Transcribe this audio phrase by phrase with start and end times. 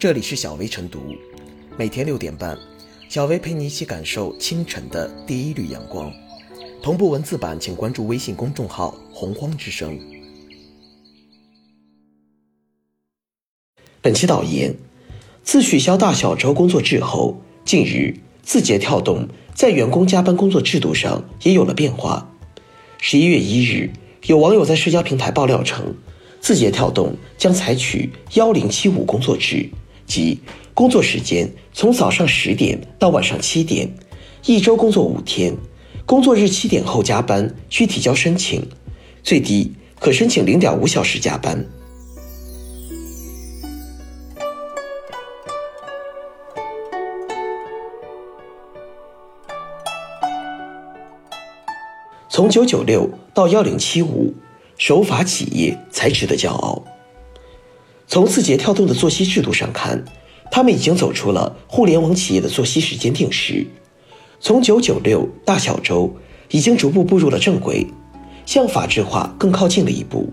[0.00, 0.98] 这里是小薇晨读，
[1.76, 2.58] 每天六点半，
[3.10, 6.10] 小薇陪你一起感受清晨的第一缕阳光。
[6.82, 10.00] 同步文字版，请关注微信公众号“洪荒之声”。
[14.00, 14.74] 本期导言：
[15.42, 17.36] 自取消大小周工作制后，
[17.66, 22.26] 近日字节跳动在员工加班工作制度上也有了变化。
[22.96, 23.90] 十一月一日，
[24.24, 25.94] 有网友在社交平台爆料称，
[26.40, 29.68] 字节跳动将采取幺零七五工作制。
[30.10, 30.40] 即
[30.74, 33.88] 工作时间从早上十点到晚上七点，
[34.44, 35.56] 一周工作五天，
[36.04, 38.68] 工作日七点后加班需提交申请，
[39.22, 41.64] 最低可申请零点五小时加班。
[52.28, 54.34] 从九九六到幺零七五，
[54.76, 56.82] 守法企业才值得骄傲。
[58.10, 60.04] 从字节跳动的作息制度上看，
[60.50, 63.64] 他们已经走出了互联网企业的作息时间定时，
[64.40, 66.12] 从九九六大小周
[66.50, 67.86] 已经逐步步入了正轨，
[68.44, 70.28] 向法制化更靠近了一步。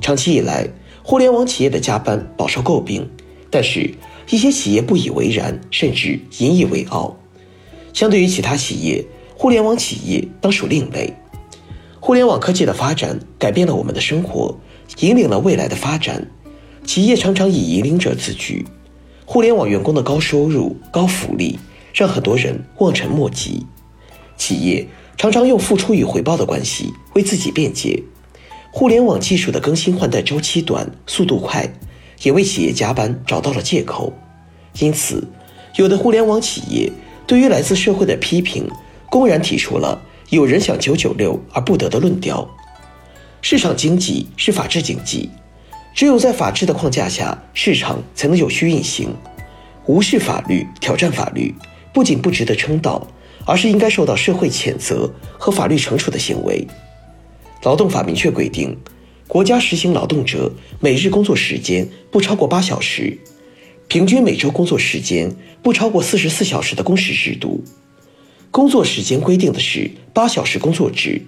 [0.00, 0.68] 长期以来，
[1.02, 3.10] 互联网企业的加班饱受诟病，
[3.50, 3.92] 但是
[4.30, 7.16] 一些企业不以为然，甚至引以为傲。
[7.92, 11.12] 相对于其他企业，互联网企业当属另类。
[11.98, 14.56] 互联网科技的发展改变了我们的生活，
[15.00, 16.24] 引领了未来的发展。
[16.84, 18.66] 企业常常以引领者自居，
[19.24, 21.58] 互联网员工的高收入、高福利
[21.94, 23.66] 让很多人望尘莫及。
[24.36, 28.02] 企业常常用付出与回报的关系为自己辩解。
[28.72, 31.72] 互联网技术的更新换代周期短、速度快，
[32.22, 34.12] 也为企业加班找到了借口。
[34.80, 35.28] 因此，
[35.76, 36.90] 有的互联网企业
[37.26, 38.68] 对于来自社会的批评，
[39.08, 42.48] 公然提出了“有人想九九六而不得”的论调。
[43.40, 45.30] 市场经济是法治经济。
[45.94, 49.14] 只有在法治的框架下，市场才能有序运行。
[49.86, 51.54] 无视法律、挑战法律，
[51.92, 53.06] 不仅不值得称道，
[53.44, 56.66] 而是应该受到社会谴责和法律惩处的行为。
[57.64, 58.76] 劳动法明确规定，
[59.26, 63.18] 国家实行劳动者每日工作时间不超过八小时，
[63.88, 67.62] 平均每周工作时间不超过四十四小时的工时制度。
[68.50, 71.22] 工作时间规定的是八小时工作制，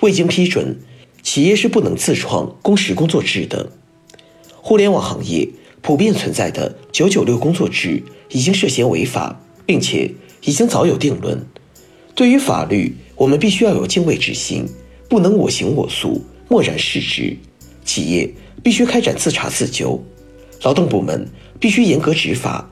[0.00, 0.78] 未经批准，
[1.22, 3.70] 企业是不能自创工时工作制的。
[4.64, 5.48] 互联网行业
[5.80, 8.00] 普遍存在的“九九六”工作制
[8.30, 10.08] 已经涉嫌违法，并且
[10.44, 11.44] 已经早有定论。
[12.14, 14.64] 对于法律，我们必须要有敬畏之心，
[15.08, 17.36] 不能我行我素、漠然视之。
[17.84, 20.00] 企业必须开展自查自纠，
[20.62, 22.70] 劳动部门必须严格执法，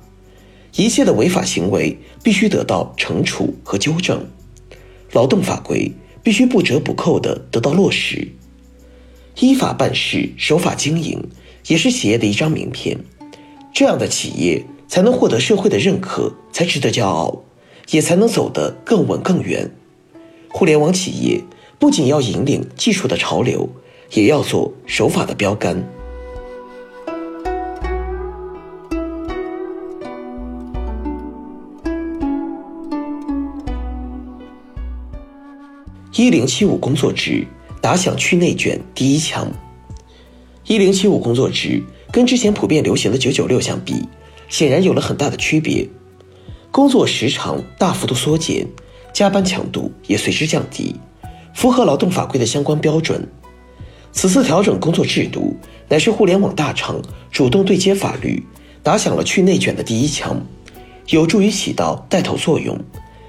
[0.77, 4.25] 一切的违法行为必须得到惩处和纠正，
[5.13, 5.91] 劳动法规
[6.23, 8.29] 必须不折不扣地得到落实，
[9.41, 11.29] 依法办事，守法经营。
[11.67, 12.97] 也是企业的一张名片，
[13.71, 17.43] 这样的企业才能获得社会的认可，才值得骄傲，
[17.91, 19.71] 也才能走得更稳更远。
[20.49, 21.45] 互联网企业
[21.79, 23.69] 不仅要引领技术的潮流，
[24.15, 25.87] 也要做守法的标杆。
[36.15, 37.47] 一零七五工作制
[37.81, 39.51] 打响去内卷第一枪。
[40.67, 41.83] 一零七五工作制
[42.13, 44.07] 跟之前普遍流行的九九六相比，
[44.49, 45.89] 显然有了很大的区别。
[46.71, 48.67] 工作时长大幅度缩减，
[49.13, 50.95] 加班强度也随之降低，
[51.55, 53.27] 符合劳动法规的相关标准。
[54.13, 55.57] 此次调整工作制度，
[55.89, 57.01] 乃是互联网大厂
[57.33, 58.45] 主动对接法律，
[58.83, 60.41] 打响了去内卷的第一枪，
[61.09, 62.79] 有助于起到带头作用，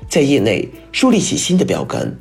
[0.09, 2.16] 在业内树立起新的标杆。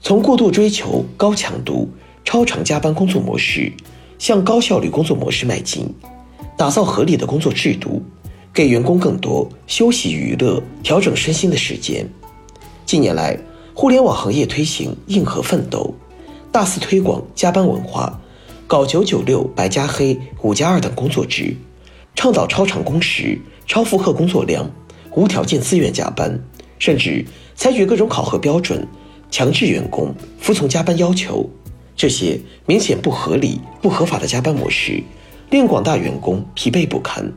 [0.00, 1.88] 从过度追求高强度、
[2.24, 3.72] 超长加班工作模式。
[4.18, 5.88] 向高效率工作模式迈进，
[6.54, 8.02] 打造合理的工作制度，
[8.52, 12.06] 给员工更多休息、娱乐、调整身心的时间。
[12.84, 13.34] 近年来，
[13.72, 15.94] 互联网行业推行“硬核奋斗”，
[16.52, 18.20] 大肆推广加班文化，
[18.66, 21.56] 搞“九九六”“白加黑”“五加二”等工作制，
[22.14, 24.70] 倡导超长工时、超负荷工作量、
[25.16, 26.38] 无条件自愿加班，
[26.78, 27.24] 甚至
[27.54, 28.86] 采取各种考核标准，
[29.30, 31.48] 强制员工服从加班要求。
[31.96, 35.02] 这些明显不合理、不合法的加班模式，
[35.50, 37.30] 令广大员工疲惫不堪，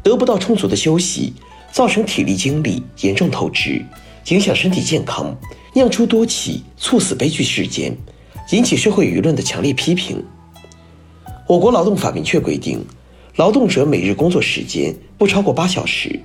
[0.00, 1.32] 得不到充足的休息，
[1.72, 3.84] 造成体力精力严重透支，
[4.28, 5.36] 影响身体健康，
[5.74, 7.96] 酿出多起猝死悲剧事件，
[8.52, 10.22] 引起社会舆论的强烈批评。
[11.48, 12.84] 我国劳动法明确规定，
[13.34, 16.20] 劳动者每日工作时间不超过八小时，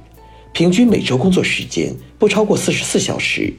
[0.54, 3.52] 平均每周工作时间不超过四十四小时。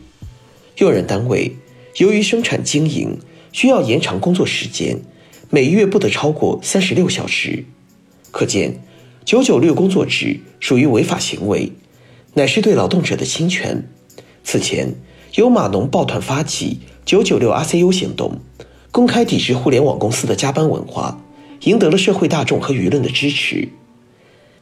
[0.79, 1.57] 用人单位
[1.97, 3.19] 由于生产经营，
[3.53, 4.99] 需要延长工作时间，
[5.51, 7.65] 每月不得超过三十六小时。
[8.31, 8.83] 可见，
[9.25, 11.73] 九九六工作制属于违法行为，
[12.35, 13.87] 乃是对劳动者的侵权。
[14.43, 14.95] 此前，
[15.35, 18.39] 由码农抱团发起九九六 RCU 行动，
[18.91, 21.23] 公开抵制互联网公司的加班文化，
[21.65, 23.69] 赢得了社会大众和舆论的支持。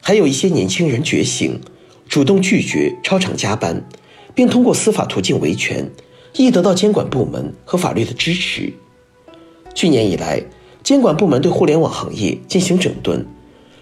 [0.01, 1.61] 还有一些年轻人觉醒，
[2.09, 3.87] 主动拒绝超长加班，
[4.33, 5.89] 并通过司法途径维权，
[6.35, 8.73] 亦得到监管部门和法律的支持。
[9.73, 10.43] 去年以来，
[10.83, 13.25] 监管部门对互联网行业进行整顿，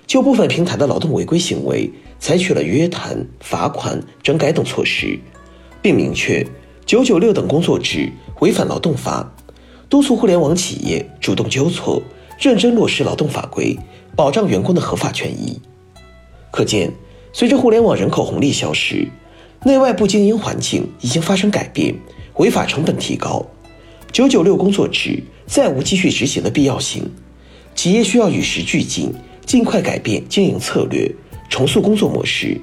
[0.05, 5.19] 就部分平台的劳动违规行为采取了约谈、罚款、整改等措施，
[5.81, 6.45] 并明确
[6.85, 9.33] “九九六”等工作制违反劳动法，
[9.89, 12.01] 督促互联网企业主动纠错，
[12.39, 13.77] 认真落实劳动法规，
[14.15, 15.59] 保障员工的合法权益。
[16.51, 16.91] 可见，
[17.31, 19.07] 随着互联网人口红利消失，
[19.65, 21.93] 内外部经营环境已经发生改变，
[22.37, 23.45] 违法成本提高，
[24.09, 27.03] 九九六工作制再无继续执行的必要性。
[27.75, 29.13] 企业需要与时俱进，
[29.45, 31.13] 尽快改变经营策略，
[31.49, 32.59] 重塑工作模式。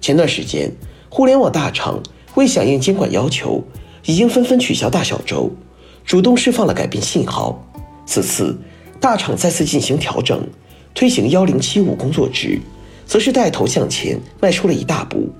[0.00, 0.72] 前段时间，
[1.10, 2.02] 互联网大厂
[2.34, 3.62] 为响应监管要求，
[4.06, 5.50] 已经纷纷取消大小周，
[6.06, 7.62] 主动释放了改变信号。
[8.06, 8.58] 此次，
[8.98, 10.48] 大厂再次进行调整，
[10.94, 12.58] 推行幺零七五工作制。
[13.06, 15.30] 则是带头向前迈出了一大步，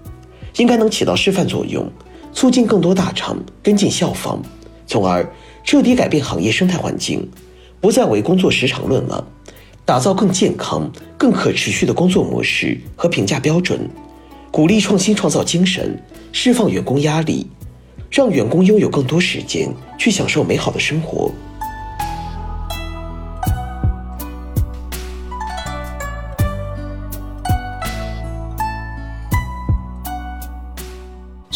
[0.57, 1.91] 应该能起到示范作用，
[2.33, 4.41] 促进更多大厂跟进效仿，
[4.87, 5.29] 从而
[5.65, 7.29] 彻底改变行业生态环境，
[7.81, 9.27] 不再为工作时长论了，
[9.85, 13.89] 打造更健康、更可持续的工作模式和评价标准，
[14.51, 17.47] 鼓励创新创造精神，释放员工压力，
[18.11, 19.69] 让员工拥有更多时间
[19.99, 21.31] 去享受美好的生活。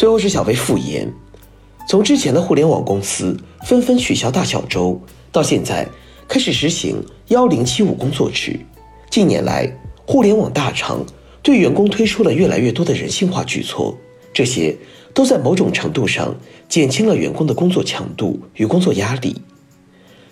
[0.01, 1.13] 最后是小薇复言，
[1.87, 3.37] 从之前的互联网公司
[3.67, 4.99] 纷纷取消大小周，
[5.31, 5.87] 到现在
[6.27, 8.59] 开始实行幺零七五工作制，
[9.11, 9.71] 近年来
[10.07, 11.05] 互联网大厂
[11.43, 13.95] 对员工推出了越来越多的人性化举措，
[14.33, 14.75] 这些
[15.13, 16.35] 都在某种程度上
[16.67, 19.39] 减轻了员工的工作强度与工作压力。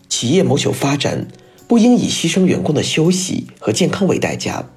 [0.07, 1.27] 企业谋求发展，
[1.67, 4.67] 不应以牺牲员工的休息和健康为代价，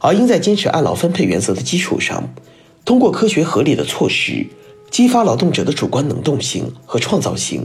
[0.00, 2.32] 而应在坚持按劳分配原则的基础上。
[2.84, 4.46] 通过科学合理的措施，
[4.90, 7.64] 激发劳动者的主观能动性和创造性。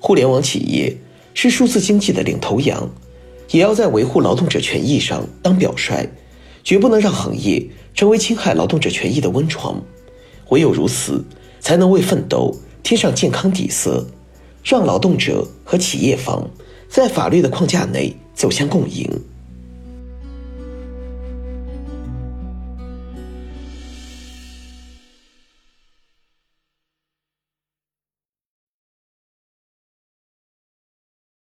[0.00, 0.96] 互联网企业
[1.32, 2.90] 是数字经济的领头羊，
[3.50, 6.08] 也要在维护劳动者权益上当表率，
[6.64, 7.64] 绝不能让行业
[7.94, 9.80] 成为侵害劳动者权益的温床。
[10.50, 11.24] 唯有如此，
[11.60, 14.06] 才能为奋斗添上健康底色，
[14.64, 16.48] 让劳动者和企业方
[16.88, 19.08] 在法律的框架内走向共赢。